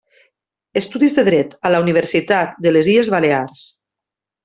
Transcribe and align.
Estudis 0.81 1.13
de 1.19 1.25
dret 1.27 1.53
a 1.69 1.73
la 1.75 1.81
Universitat 1.85 2.59
de 2.67 2.75
les 2.77 2.93
Illes 2.97 3.13
Balears. 3.19 3.71